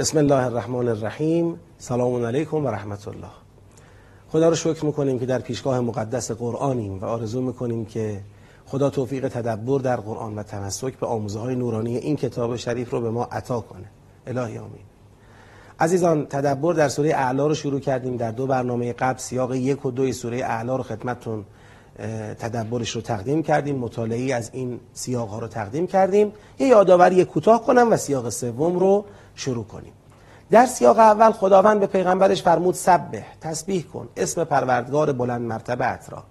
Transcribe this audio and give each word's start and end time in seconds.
بسم 0.00 0.18
الله 0.18 0.44
الرحمن 0.44 0.88
الرحیم. 0.88 1.60
سلام 1.78 2.24
علیکم 2.24 2.64
و 2.64 2.68
رحمت 2.68 3.08
الله. 3.08 3.30
خدا 4.28 4.48
رو 4.48 4.54
شکر 4.54 4.84
می‌کنیم 4.84 5.18
که 5.18 5.26
در 5.26 5.38
پیشگاه 5.38 5.80
مقدس 5.80 6.30
قرآنیم 6.30 6.98
و 6.98 7.04
آرزو 7.04 7.40
می‌کنیم 7.40 7.84
که 7.84 8.20
خدا 8.66 8.90
توفیق 8.90 9.28
تدبر 9.28 9.78
در 9.78 9.96
قرآن 9.96 10.34
و 10.34 10.42
تمسک 10.42 10.94
به 10.94 11.06
آموزه 11.06 11.38
های 11.38 11.54
نورانی 11.54 11.96
این 11.96 12.16
کتاب 12.16 12.56
شریف 12.56 12.90
رو 12.90 13.00
به 13.00 13.10
ما 13.10 13.24
عطا 13.24 13.60
کنه. 13.60 13.86
الهی 14.26 14.58
آمین. 14.58 14.82
عزیزان 15.80 16.26
تدبر 16.26 16.72
در 16.72 16.88
سوره 16.88 17.14
اعلا 17.14 17.46
رو 17.46 17.54
شروع 17.54 17.80
کردیم. 17.80 18.16
در 18.16 18.30
دو 18.30 18.46
برنامه 18.46 18.92
قبل 18.92 19.18
سیاق 19.18 19.54
یک 19.54 19.86
و 19.86 19.90
دوی 19.90 20.12
سوره 20.12 20.36
اعلا 20.36 20.76
رو 20.76 20.82
خدمتتون 20.82 21.44
تدبرش 22.38 22.90
رو 22.90 23.00
تقدیم 23.00 23.42
کردیم 23.42 23.76
مطالعه 23.76 24.34
از 24.34 24.50
این 24.52 24.80
سیاق 24.92 25.28
ها 25.28 25.38
رو 25.38 25.48
تقدیم 25.48 25.86
کردیم. 25.86 26.32
یه 26.58 26.66
یادآوری 26.66 27.24
کوتاه 27.24 27.64
کنم 27.64 27.92
و 27.92 27.96
سیاق 27.96 28.28
سوم 28.28 28.78
رو 28.78 29.04
شروع 29.34 29.64
کنیم. 29.64 29.92
در 30.50 30.66
سیاق 30.66 30.98
اول 30.98 31.32
خداوند 31.32 31.80
به 31.80 31.86
پیغمبرش 31.86 32.42
فرمود 32.42 32.74
سبه 32.74 33.24
تسبیح 33.40 33.82
کن 33.82 34.08
اسم 34.16 34.44
پروردگار 34.44 35.12
بلند 35.12 35.40
مرتبه 35.40 35.98
را. 36.08 36.22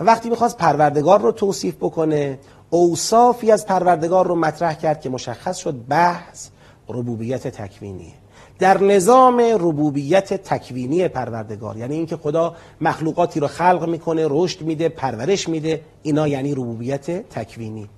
وقتی 0.00 0.30
می‌خواست 0.30 0.56
پروردگار 0.56 1.20
رو 1.20 1.32
توصیف 1.32 1.76
بکنه 1.76 2.38
اوصافی 2.70 3.52
از 3.52 3.66
پروردگار 3.66 4.26
رو 4.26 4.34
مطرح 4.34 4.74
کرد 4.74 5.00
که 5.00 5.10
مشخص 5.10 5.56
شد 5.56 5.86
بحث 5.88 6.48
ربوبیت 6.88 7.48
تکوینیه. 7.48 8.21
در 8.62 8.82
نظام 8.82 9.40
ربوبیت 9.40 10.34
تکوینی 10.34 11.08
پروردگار. 11.08 11.76
یعنی 11.76 11.94
اینکه 11.94 12.16
خدا 12.16 12.54
مخلوقاتی 12.80 13.40
رو 13.40 13.46
خلق 13.46 13.88
می‌کنه 13.88 14.26
رشد 14.30 14.62
میده 14.62 14.88
پرورش 14.88 15.48
میده. 15.48 15.80
اینا 16.02 16.28
یعنی 16.28 16.52
ربوبیت 16.52 17.28
تکوینی. 17.28 17.88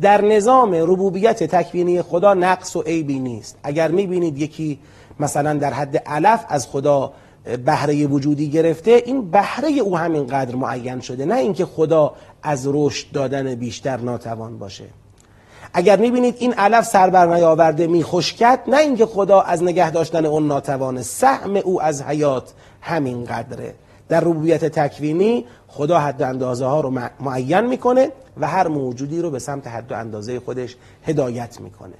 در 0.00 0.20
نظام 0.20 0.74
ربوبیت 0.74 1.42
تکوینی 1.42 2.02
خدا 2.02 2.34
نقص 2.34 2.76
و 2.76 2.82
عیبی 2.82 3.18
نیست. 3.18 3.58
اگر 3.62 3.90
می‌بینید 3.90 4.38
یکی 4.38 4.78
مثلا 5.20 5.54
در 5.54 5.72
حد 5.72 5.96
علف 5.96 6.44
از 6.48 6.66
خدا 6.66 7.12
بهره 7.64 8.06
وجودی 8.06 8.50
گرفته 8.50 9.02
این 9.06 9.30
بهره 9.30 9.70
او 9.70 9.98
همینقدر 9.98 10.56
معین 10.56 11.00
شده 11.00 11.24
نه 11.24 11.34
اینکه 11.34 11.64
خدا 11.64 12.14
از 12.42 12.68
رشد 12.72 13.12
دادن 13.12 13.54
بیشتر 13.54 13.96
ناتوان 13.96 14.58
باشه. 14.58 14.84
اگر 15.72 15.96
می‌بینید 15.96 16.36
این 16.38 16.52
علف 16.52 16.84
سر 16.84 17.10
بر 17.10 17.34
نیاورده 17.34 17.86
میخشکد 17.86 18.60
نه 18.66 18.76
اینکه 18.76 19.06
خدا 19.06 19.40
از 19.40 19.62
نگه 19.62 19.90
داشتن 19.90 20.26
اون 20.26 20.46
ناتوانه 20.46 21.02
سهم 21.02 21.56
او 21.56 21.82
از 21.82 22.02
حیات 22.02 22.52
همین 22.80 23.24
قدره. 23.24 23.74
در 24.08 24.20
ربوبیت 24.20 24.64
تکوینی 24.64 25.44
خدا 25.68 25.98
حد 25.98 26.20
و 26.20 26.24
اندازه 26.24 26.66
ها 26.66 26.80
رو 26.80 26.98
معین 27.20 27.60
می‌کنه 27.60 28.12
و 28.40 28.46
هر 28.46 28.68
موجودی 28.68 29.20
رو 29.20 29.30
به 29.30 29.38
سمت 29.38 29.66
حد 29.66 29.92
و 29.92 29.94
اندازه 29.94 30.40
خودش 30.40 30.76
هدایت 31.06 31.60
می‌کنه. 31.60 31.94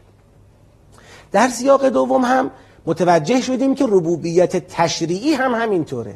در 1.33 1.49
سیاق 1.49 1.89
دوم 1.89 2.25
هم 2.25 2.51
متوجه 2.87 3.41
شدیم 3.41 3.75
که 3.75 3.85
ربوبیت 3.85 4.69
تشریعی 4.69 5.33
هم 5.33 5.55
همینطوره. 5.55 6.15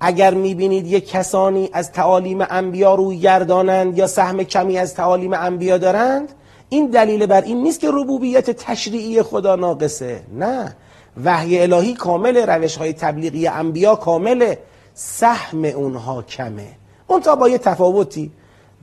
اگر 0.00 0.34
می‌بینید 0.34 0.86
یک 0.86 1.10
کسانی 1.10 1.70
از 1.72 1.92
تعالیم 1.92 2.38
انبیا 2.50 2.94
روی 2.94 3.18
گردانند 3.18 3.98
یا 3.98 4.06
سهم 4.06 4.42
کمی 4.42 4.78
از 4.78 4.94
تعالیم 4.94 5.32
انبیا 5.32 5.78
دارند 5.78 6.32
این 6.72 6.86
دلیل 6.86 7.26
بر 7.26 7.40
این 7.40 7.62
نیست 7.62 7.80
که 7.80 7.88
ربوبیت 7.90 8.50
تشریعی 8.50 9.22
خدا 9.22 9.56
ناقصه. 9.56 10.22
نه. 10.34 10.76
وحی 11.24 11.60
الهی 11.62 11.94
کامل 11.94 12.36
روش 12.36 12.76
های 12.76 12.92
تبلیغی 12.92 13.46
انبیا 13.46 13.94
کامل. 13.94 14.54
سهم 14.94 15.64
اونها 15.64 16.22
کمه. 16.22 16.68
اون 17.06 17.20
تا 17.20 17.36
با 17.36 17.48
یه 17.48 17.58
تفاوتی. 17.58 18.32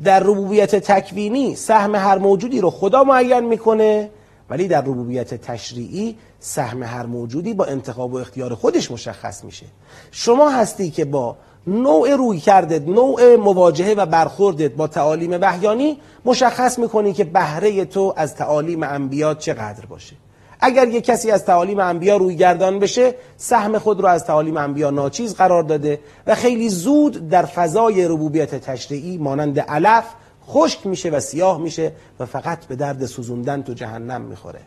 در 0.04 0.20
ربوبیت 0.20 0.76
تکوینی 0.76 1.56
سهم 1.56 1.96
هر 1.96 2.18
موجودی 2.18 2.62
رو 2.62 2.70
خدا 2.70 3.04
معین 3.04 3.40
می‌کنه 3.40 4.10
ولی 4.50 4.68
در 4.68 4.82
ربوبیت 4.82 5.34
تشریعی 5.34 6.18
سهم 6.40 6.84
هر 6.84 7.06
موجودی 7.06 7.54
با 7.54 7.66
انتخاب 7.66 8.14
و 8.14 8.18
اختیار 8.18 8.56
خودش 8.56 8.92
مشخص 8.92 9.44
میشه. 9.44 9.66
شما 10.12 10.50
هستی 10.50 10.90
که 10.90 11.06
با 11.06 11.36
نوع 11.68 12.16
روی 12.16 12.40
کردت 12.40 12.88
نوع 12.88 13.36
مواجهه 13.36 13.94
و 13.94 14.06
برخوردت 14.06 14.72
با 14.72 14.88
تعالیم 14.88 15.38
وحیانی 15.42 15.98
مشخص 16.26 16.80
می‌کنی 16.80 17.14
که 17.14 17.24
بهره 17.24 17.86
تو 17.86 18.14
از 18.18 18.36
تعالیم 18.36 18.84
انبیا 18.84 19.34
چقدر 19.34 19.86
باشه. 19.86 20.16
اگر 20.60 20.88
یک 20.88 21.06
کسی 21.06 21.32
از 21.32 21.46
تعالیم 21.46 21.80
انبیا 21.80 22.18
روی 22.18 22.36
گردان 22.36 22.80
بشه 22.80 23.16
سهم 23.38 23.78
خود 23.78 24.02
رو 24.02 24.08
از 24.08 24.26
تعالیم 24.26 24.58
انبیا 24.58 24.90
ناچیز 24.90 25.36
قرار 25.36 25.64
داده 25.64 26.00
و 26.28 26.36
خیلی 26.36 26.70
زود 26.70 27.30
در 27.30 27.46
فضای 27.46 28.08
ربوبیت 28.08 28.56
تشریعی 28.56 29.18
مانند 29.18 29.60
علف 29.60 30.06
خشک 30.48 30.88
میشه 30.88 31.10
و 31.10 31.20
سیاه 31.20 31.62
میشه 31.62 31.92
و 32.20 32.26
فقط 32.26 32.66
به 32.66 32.76
درد 32.76 33.06
سوزوندن 33.06 33.62
تو 33.62 33.74
جهنم 33.74 34.22
می‌خوره. 34.22 34.60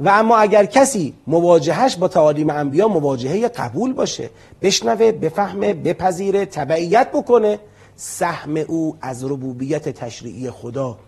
و 0.00 0.08
اما 0.08 0.36
اگر 0.36 0.64
کسی 0.64 1.14
مواجهش 1.26 1.96
با 1.96 2.08
تعالیم 2.08 2.50
انبیا 2.50 2.88
مواجهه 2.88 3.48
قبول 3.48 3.92
باشه 3.92 4.30
بشنوه 4.62 5.12
بفهمه 5.12 5.74
بپذیره 5.74 6.46
تبعیت 6.46 7.12
بکنه 7.12 7.58
سهم 7.96 8.56
او 8.56 8.96
از 9.00 9.24
ربوبیت 9.24 9.88
تشریعی 9.88 10.50
خدا 10.50 10.98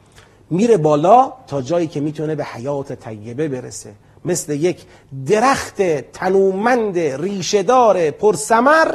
میره 0.50 0.77
بالا 0.77 1.33
تا 1.47 1.62
جایی 1.62 1.87
که 1.87 2.00
می‌تونه 2.00 2.34
به 2.34 2.45
حیات 2.45 2.93
طیبه 2.93 3.49
برسه. 3.49 3.93
مثل 4.25 4.53
یک 4.53 4.84
درخت 5.27 5.83
تنومند 6.12 6.99
ریشهدار 6.99 8.11
پرسمر 8.11 8.95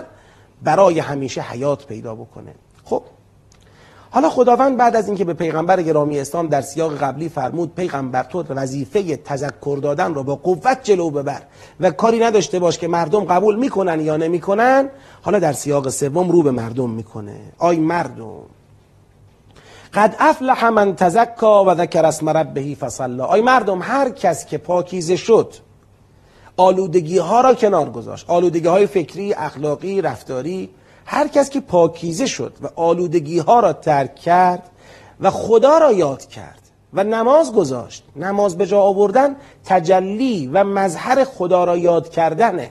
برای 0.63 0.99
همیشه 0.99 1.41
حیات 1.41 1.85
پیدا 1.85 2.15
بکنه. 2.15 2.55
خب 2.83 3.03
حالا 4.15 4.29
خداوند 4.29 4.77
بعد 4.77 4.95
از 4.95 5.07
اینکه 5.07 5.25
به 5.25 5.33
پیغمبر 5.33 5.81
گرامی 5.81 6.19
اسلام 6.19 6.47
در 6.47 6.61
سیاق 6.61 6.97
قبلی 6.97 7.29
فرمود 7.29 7.75
پیغمبر 7.75 8.23
تو 8.23 8.43
وظیفه 8.49 9.17
تذکر 9.17 9.79
دادن 9.81 10.13
رو 10.13 10.23
با 10.23 10.35
قوت 10.35 10.83
جلو 10.83 11.09
ببر 11.09 11.41
و 11.79 11.91
کاری 11.91 12.19
نداشته 12.19 12.59
باش 12.59 12.77
که 12.77 12.87
مردم 12.87 13.23
قبول 13.25 13.55
می‌کنن 13.55 13.99
یا 14.01 14.17
نمی‌کنن 14.17 14.89
حالا 15.21 15.39
در 15.39 15.53
سیاق 15.53 15.89
سوم 15.89 16.31
رو 16.31 16.43
به 16.43 16.51
مردم 16.51 16.89
می‌کنه. 16.89 17.39
آی 17.57 17.77
مردم. 17.77 18.41
قد 19.93 20.15
افلح 20.19 20.69
من 20.69 20.95
تزکا 20.95 21.65
و 21.65 21.75
ذکر 21.75 22.05
اسم 22.05 22.29
ربه 22.29 22.75
فصلا. 22.75 23.25
آی 23.25 23.41
مردم 23.41 23.81
هر 23.81 24.09
کس 24.09 24.45
که 24.45 24.57
پاکیزه 24.57 25.15
شد 25.15 25.53
آلودگی 26.57 27.17
ها 27.17 27.41
را 27.41 27.53
کنار 27.53 27.89
گذاشت. 27.89 28.29
آلودگی 28.29 28.67
های 28.67 28.87
فکری 28.87 29.33
اخلاقی 29.33 30.01
رفتاری 30.01 30.69
هر 31.05 31.27
کس 31.27 31.49
که 31.49 31.59
پاکیزه 31.59 32.25
شد 32.25 32.53
و 32.61 32.67
آلودگی 32.75 33.39
ها 33.39 33.59
را 33.59 33.73
ترک 33.73 34.15
کرد 34.15 34.69
و 35.19 35.31
خدا 35.31 35.77
را 35.77 35.91
یاد 35.91 36.25
کرد 36.25 36.61
و 36.93 37.03
نماز 37.03 37.53
گذاشت 37.53 38.03
نماز 38.15 38.57
به 38.57 38.67
جا 38.67 38.81
آوردن 38.81 39.35
تجلی 39.65 40.47
و 40.53 40.63
مظهر 40.63 41.23
خدا 41.23 41.63
را 41.63 41.77
یاد 41.77 42.09
کردنه 42.09 42.69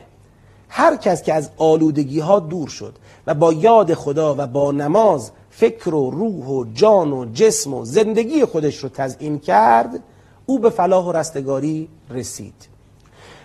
هر 0.69 0.97
کس 0.97 1.22
که 1.22 1.34
از 1.34 1.50
آلودگی 1.59 2.21
ها 2.21 2.41
دور 2.41 2.69
شد 2.69 2.95
و 3.27 3.34
با 3.34 3.53
یاد 3.53 3.95
خدا 3.95 4.34
و 4.39 4.47
با 4.47 4.72
نماز 4.72 5.31
فکر 5.51 5.95
و 5.95 6.11
روح 6.11 6.47
و 6.47 6.65
جان 6.72 7.12
و 7.12 7.33
جسم 7.33 7.75
و 7.75 7.84
زندگی 7.84 8.45
خودش 8.45 8.77
رو 8.77 8.89
تزئین 8.89 9.39
کرد 9.39 10.01
او 10.47 10.59
به 10.59 10.71
فلاح 10.71 11.05
و 11.05 11.12
رستگاری 11.12 11.89
رسید. 12.11 12.55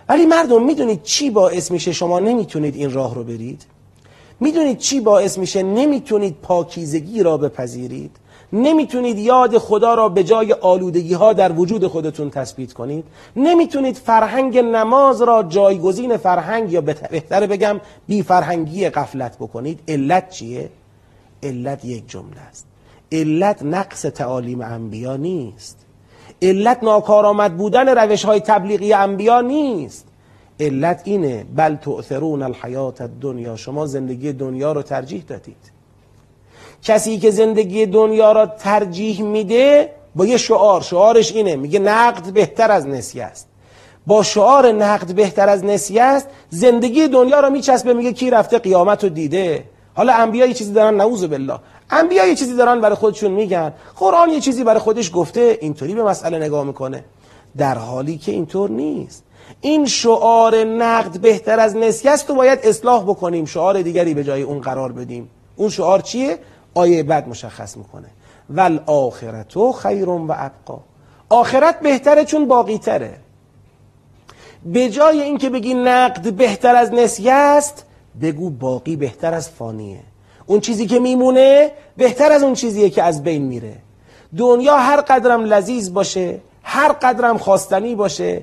ولی 0.08 0.26
مردم 0.26 0.64
می‌دونید 0.64 1.02
چی 1.02 1.30
باعث 1.30 1.70
میشه؟ 1.70 1.92
شما 1.92 2.20
نمی‌تونید 2.20 2.76
این 2.76 2.92
راه 2.92 3.14
رو 3.14 3.24
برید. 3.24 3.64
می‌دونید 4.40 4.78
چی 4.78 5.00
باعث 5.00 5.38
میشه؟ 5.38 5.62
نمی‌تونید 5.62 6.36
پاکیزگی 6.42 7.22
را 7.22 7.36
بپذیرید. 7.36 8.16
نمی‌تونید 8.52 9.18
یاد 9.18 9.58
خدا 9.58 9.94
را 9.94 10.08
به 10.08 10.24
جای 10.24 10.52
آلودگی 10.52 11.14
ها 11.14 11.32
در 11.32 11.52
وجود 11.52 11.86
خودتون 11.86 12.30
تثبیت 12.30 12.72
کنید. 12.72 13.04
نمی‌تونید 13.36 13.96
فرهنگ 13.96 14.58
نماز 14.58 15.22
را 15.22 15.42
جایگزین 15.42 16.16
فرهنگ 16.16 16.72
یا 16.72 16.80
بهتر 16.80 17.46
بگم 17.46 17.80
بی 18.06 18.22
فرهنگی 18.22 18.88
قفلت 18.88 19.36
بکنید. 19.36 19.80
علت 19.88 20.30
چیه؟ 20.30 20.70
علت 21.42 21.84
یک 21.84 22.08
جمله 22.08 22.40
است. 22.48 22.66
علت 23.12 23.62
نقص 23.62 24.02
تعالیم 24.02 24.60
انبیا 24.60 25.16
نیست. 25.16 25.76
علت 26.42 26.84
ناکارآمد 26.84 27.56
بودن 27.56 27.88
روش 27.88 28.24
های 28.24 28.40
تبلیغی 28.40 28.92
انبیا 28.92 29.40
نیست. 29.40 30.06
علت 30.60 31.02
اینه 31.04 31.44
بل 31.56 31.74
تؤثرون 31.74 32.42
الحیات 32.42 33.00
الدنیا. 33.00 33.56
شما 33.56 33.86
زندگی 33.86 34.32
دنیا 34.32 34.72
رو 34.72 34.82
ترجیح 34.82 35.24
دادید. 35.28 35.80
کسی 36.82 37.18
که 37.18 37.30
زندگی 37.30 37.86
دنیا 37.86 38.32
را 38.32 38.46
ترجیح 38.46 39.22
میده 39.22 39.92
با 40.14 40.26
یه 40.26 40.36
شعار 40.36 40.80
شعارش 40.80 41.32
اینه 41.32 41.56
میگه 41.56 41.78
نقد 41.78 42.32
بهتر 42.32 42.70
از 42.70 42.86
نسیه 42.86 43.24
است. 43.24 43.48
با 44.06 44.22
شعار 44.22 44.72
نقد 44.72 45.14
بهتر 45.14 45.48
از 45.48 45.64
نسیه 45.64 46.02
است 46.02 46.28
زندگی 46.50 47.08
دنیا 47.08 47.40
را 47.40 47.50
میچسبه 47.50 47.94
میگه 47.94 48.12
کی 48.12 48.30
رفته 48.30 48.58
قیامت 48.58 49.04
رو 49.04 49.10
دیده. 49.10 49.64
حالا 49.94 50.12
انبیا 50.12 50.46
یه 50.46 50.54
چیزی 50.54 50.72
دارن 50.72 50.96
نعوذ 50.96 51.24
بالله. 51.24 51.58
انبیا 51.90 52.26
یه 52.26 52.34
چیزی 52.34 52.56
دارن 52.56 52.80
برای 52.80 52.96
خودشون 52.96 53.30
میگن. 53.30 53.72
قرآن 53.96 54.30
یه 54.30 54.40
چیزی 54.40 54.64
برای 54.64 54.80
خودش 54.80 55.10
گفته 55.14 55.58
اینطوری 55.60 55.94
به 55.94 56.02
مسئله 56.02 56.38
نگاه 56.38 56.64
می‌کنه. 56.64 57.04
در 57.56 57.78
حالی 57.78 58.18
که 58.18 58.32
اینطور 58.32 58.70
نیست. 58.70 59.24
این 59.60 59.86
شعار 59.86 60.64
نقد 60.64 61.20
بهتر 61.20 61.60
از 61.60 61.76
نسیه 61.76 62.10
است 62.10 62.26
تو 62.26 62.34
باید 62.34 62.58
اصلاح 62.62 63.02
بکنیم. 63.02 63.44
شعار 63.44 63.82
دیگری 63.82 64.14
به 64.14 64.24
جای 64.24 64.42
اون 64.42 64.60
قرار 64.60 64.92
بدیم. 64.92 65.30
اون 65.56 65.68
شعار 65.68 66.00
چیه؟ 66.00 66.38
آیه 66.74 67.02
بعد 67.02 67.28
مشخص 67.28 67.76
می‌کنه. 67.76 68.08
ول 68.50 68.80
آخرتو 68.86 69.72
خیر 69.72 70.08
و 70.08 70.26
ابقا. 70.30 70.80
آخرت 71.28 71.80
بهتره 71.80 72.24
چون 72.24 72.48
باقی 72.48 72.78
تره. 72.78 73.16
به 74.64 74.88
جای 74.88 75.22
اینکه 75.22 75.50
بگی 75.50 75.74
نقد 75.74 76.32
بهتر 76.32 76.76
از 76.76 76.92
نسیه 76.92 77.32
است 77.32 77.84
بگو 78.22 78.50
باقی 78.50 78.96
بهتر 78.96 79.34
از 79.34 79.48
فانیه. 79.48 80.00
اون 80.46 80.60
چیزی 80.60 80.86
که 80.86 80.98
میمونه 80.98 81.72
بهتر 81.96 82.32
از 82.32 82.42
اون 82.42 82.54
چیزیه 82.54 82.90
که 82.90 83.02
از 83.02 83.22
بین 83.22 83.42
میره. 83.42 83.76
دنیا 84.36 84.76
هر 84.76 85.00
قدرم 85.00 85.44
لذیذ 85.44 85.92
باشه 85.92 86.40
هر 86.62 86.92
قدرم 86.92 87.38
خواستنی 87.38 87.94
باشه 87.94 88.42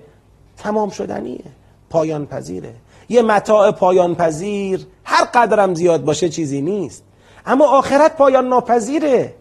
تمام 0.57 0.89
شدنیه. 0.89 1.43
پایان 1.89 2.25
پذیره 2.25 2.73
یه 3.09 3.21
متاع 3.21 3.71
پایان 3.71 4.15
پذیر 4.15 4.87
هر 5.03 5.23
قدرم 5.23 5.73
زیاد 5.73 6.03
باشه 6.03 6.29
چیزی 6.29 6.61
نیست. 6.61 7.03
اما 7.45 7.67
آخرت 7.67 8.17
پایان 8.17 8.47
ناپذیره 8.47 9.33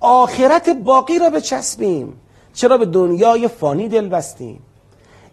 آخرت 0.00 0.68
باقی 0.68 1.18
را 1.18 1.30
بچسبیم. 1.30 2.20
چرا 2.54 2.78
به 2.78 2.86
دنیای 2.86 3.48
فانی 3.48 3.88
دل 3.88 4.08
بستیم؟ 4.08 4.62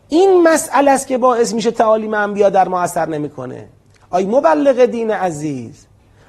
این 0.09 0.43
مسئله 0.43 0.91
است 0.91 1.07
که 1.07 1.17
باعث 1.17 1.53
میشه 1.53 1.71
تعالیم 1.71 2.13
انبیا 2.13 2.49
در 2.49 2.67
ما 2.67 2.81
اثر 2.81 3.05
نمی‌کنه. 3.09 3.67
آی 4.09 4.25
مبلغ 4.25 4.85
دین 4.85 5.11
عزیز 5.11 5.85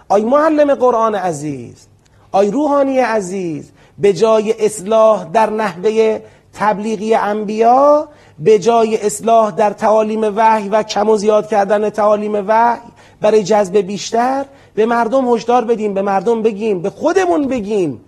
آی 0.09 0.23
معلم 0.23 0.75
قرآن 0.75 1.15
عزیز 1.15 1.87
آی 2.33 2.51
روحانی 2.51 2.99
عزیز 2.99 3.71
به 3.99 4.13
جای 4.13 4.65
اصلاح 4.67 5.25
در 5.25 5.51
نحوه 5.51 6.21
تبلیغی 6.55 7.15
انبیا 7.15 8.09
به 8.39 8.59
جای 8.59 8.97
اصلاح 9.07 9.51
در 9.51 9.71
تعالیم 9.71 10.37
وحی 10.37 10.69
و 10.69 10.83
کم 10.83 11.09
و 11.09 11.17
زیاد 11.17 11.49
کردن 11.49 11.91
تعالیم 11.91 12.45
وحی 12.49 12.81
برای 13.21 13.43
جذب 13.43 13.77
بیشتر 13.77 14.45
به 14.75 14.87
مردم 14.87 15.35
هشدار 15.35 15.65
بدیم 15.65 15.95
به 15.95 16.03
مردم 16.03 16.43
بگیم 16.43 16.83
به 16.83 16.91
خودمون 16.91 17.49
بگیم. 17.49 18.01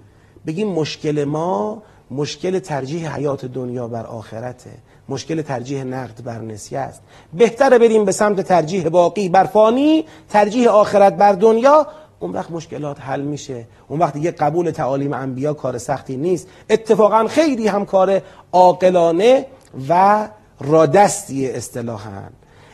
بگیم 0.46 0.68
مشکل 0.68 1.24
ما 1.24 1.82
مشکل 2.10 2.58
ترجیح 2.58 3.16
حیات 3.16 3.44
دنیا 3.44 3.88
بر 3.88 4.06
آخرته. 4.06 4.70
مشکل 5.08 5.42
ترجیح 5.42 5.84
نقد 5.84 6.24
بر 6.24 6.38
نسیه 6.38 6.78
است. 6.78 7.02
بهتره 7.34 7.78
بریم 7.78 8.04
به 8.04 8.12
سمت 8.12 8.40
ترجیح 8.40 8.88
باقی 8.88 9.28
بر 9.28 9.44
فانی 9.44 10.04
ترجیح 10.30 10.68
آخرت 10.68 11.16
بر 11.16 11.32
دنیا. 11.32 11.86
اون 12.24 12.32
وقت 12.32 12.50
مشکلات 12.50 13.00
حل 13.00 13.20
میشه. 13.20 13.66
اون 13.88 13.98
وقت 13.98 14.12
دیگه 14.12 14.30
قبول 14.30 14.70
تعالیم 14.70 15.12
انبیا 15.12 15.54
کار 15.54 15.78
سختی 15.78 16.16
نیست. 16.16 16.48
اتفاقا 16.70 17.26
خیلی 17.26 17.66
هم 17.68 17.84
کار 17.84 18.20
عاقلانه 18.52 19.46
و 19.88 20.28
رادستی 20.60 21.50
اصطلاحا. 21.50 22.22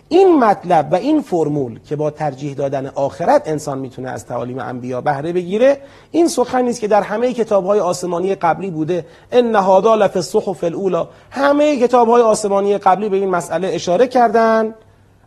این 0.08 0.38
مطلب 0.38 0.88
و 0.92 0.94
این 0.94 1.20
فرمول 1.20 1.80
که 1.80 1.96
با 1.96 2.10
ترجیح 2.10 2.54
دادن 2.54 2.86
آخرت 2.86 3.42
انسان 3.48 3.78
می‌تونه 3.78 4.10
از 4.10 4.26
تعالیم 4.26 4.58
انبیا 4.58 5.00
بهره 5.00 5.32
بگیره 5.32 5.80
این 6.10 6.28
سخن 6.28 6.62
نیست 6.62 6.80
که 6.80 6.88
در 6.88 7.02
همه 7.02 7.32
کتاب 7.32 7.66
های 7.66 7.80
آسمانی 7.80 8.34
قبلی 8.34 8.70
بوده. 8.70 9.06
ان 9.32 9.56
هذا 9.56 9.94
لف 9.94 10.16
الصحف 10.16 10.64
الاولى 10.64 11.04
همه 11.30 11.76
کتاب 11.76 12.08
های 12.08 12.22
آسمانی 12.22 12.78
قبلی 12.78 13.08
به 13.08 13.16
این 13.16 13.30
مسئله 13.30 13.68
اشاره 13.68 14.06
کردن. 14.06 14.74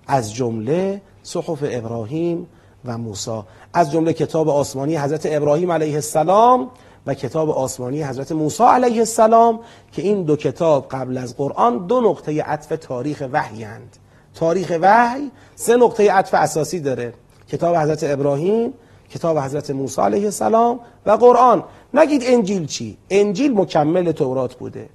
از 0.08 0.34
جمله 0.34 1.02
صحف 1.24 1.60
ابراهیم 1.62 2.48
و 2.86 2.98
موسی. 2.98 3.42
از 3.74 3.92
جمله 3.92 4.14
کتاب 4.14 4.50
آسمانی 4.50 4.98
حضرت 4.98 5.22
ابراهیم 5.26 5.72
علیه 5.72 5.96
السلام 5.96 6.70
و 7.08 7.14
کتاب 7.14 7.50
آسمانی 7.50 8.04
حضرت 8.04 8.32
موسی 8.32 8.64
علیه 8.64 9.00
السلام 9.00 9.60
که 9.92 10.02
این 10.02 10.24
دو 10.24 10.36
کتاب 10.36 10.88
قبل 10.92 11.18
از 11.18 11.38
قرآن 11.38 11.88
دو 11.88 12.02
نقطه 12.02 12.42
عطف 12.42 12.74
تاریخ 12.82 13.24
وحیند 13.32 13.98
تاریخ 14.36 14.78
وحی 14.82 15.32
سه 15.56 15.76
نقطه 15.76 16.12
عطف 16.12 16.34
اساسی 16.34 16.80
داره. 16.80 17.14
کتاب 17.50 17.76
حضرت 17.76 18.04
ابراهیم 18.04 18.74
کتاب 19.10 19.38
حضرت 19.38 19.72
موسی 19.72 20.02
علیه 20.02 20.26
السلام 20.26 20.80
و 21.06 21.12
قرآن. 21.12 21.64
نگید 21.94 22.24
انجیل 22.26 22.66
چی؟ 22.66 22.98
انجیل 23.10 23.54
مکمل 23.54 24.12
تورات 24.12 24.56
بوده. 24.56 24.90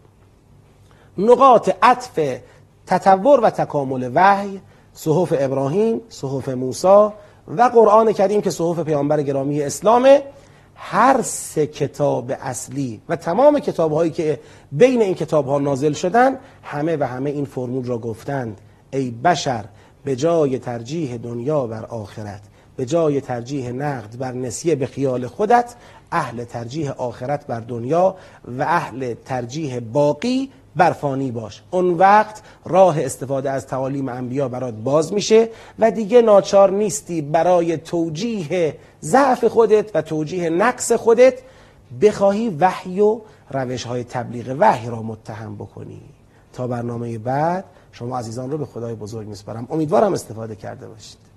نقاط 1.19 1.70
عطف 1.82 2.40
تطور 2.87 3.40
و 3.40 3.50
تکامل 3.50 4.11
وحی 4.14 4.61
صحف 4.94 5.35
ابراهیم 5.38 6.00
صحف 6.08 6.49
موسی 6.49 7.08
و 7.56 7.62
قرآن 7.62 8.12
کریم 8.12 8.40
که 8.40 8.50
صحف 8.50 8.78
پیامبر 8.78 9.22
گرامی 9.22 9.62
اسلامه 9.62 10.22
هر 10.74 11.22
سه 11.22 11.66
کتاب 11.66 12.32
اصلی 12.40 13.00
و 13.08 13.16
تمام 13.16 13.58
کتاب 13.58 13.92
هایی 13.92 14.10
که 14.10 14.40
بین 14.72 15.02
این 15.02 15.14
کتاب 15.14 15.46
ها 15.46 15.58
نازل 15.58 15.92
شدن 15.92 16.38
همه 16.62 16.96
و 16.96 17.04
همه 17.04 17.30
این 17.30 17.44
فرمول 17.44 17.84
را 17.84 17.98
گفتند. 17.98 18.60
ای 18.90 19.10
بشر 19.10 19.64
به 20.04 20.16
جای 20.16 20.58
ترجیح 20.58 21.16
دنیا 21.16 21.66
بر 21.66 21.84
آخرت 21.84 22.40
به 22.76 22.86
جای 22.86 23.20
ترجیح 23.20 23.70
نقد 23.70 24.18
بر 24.18 24.32
نسیه 24.32 24.74
به 24.74 24.86
خیال 24.86 25.26
خودت 25.26 25.74
اهل 26.12 26.44
ترجیح 26.44 26.90
آخرت 26.90 27.46
بر 27.46 27.60
دنیا 27.60 28.16
و 28.58 28.62
اهل 28.62 29.14
ترجیح 29.24 29.80
باقی 29.80 30.50
برفانی 30.78 31.30
باش. 31.30 31.62
اون 31.70 31.94
وقت 31.94 32.42
راه 32.64 33.00
استفاده 33.00 33.50
از 33.50 33.66
تعالیم 33.66 34.08
انبیا 34.08 34.48
برات 34.48 34.75
باز 34.75 35.12
میشه 35.12 35.48
و 35.78 35.90
دیگه 35.90 36.22
ناچار 36.22 36.70
نیستی 36.70 37.22
برای 37.22 37.76
توجیه 37.76 38.76
ضعف 39.02 39.44
خودت 39.44 39.96
و 39.96 40.02
توجیه 40.02 40.50
نقص 40.50 40.92
خودت 40.92 41.34
بخواهی 42.02 42.48
وحی 42.48 43.00
و 43.00 43.20
روش 43.50 43.84
های 43.84 44.04
تبلیغ 44.04 44.56
وحی 44.58 44.90
را 44.90 45.02
متهم 45.02 45.54
بکنی. 45.56 46.00
تا 46.52 46.66
برنامه 46.66 47.19
بعد 47.19 47.64
شما 47.92 48.19
عزیزان 48.19 48.50
رو 48.50 48.58
به 48.58 48.66
خدای 48.66 48.94
بزرگ 48.94 49.28
میسپارم. 49.28 49.66
امیدوارم 49.70 50.12
استفاده 50.12 50.56
کرده 50.56 50.88
باشید. 50.88 51.27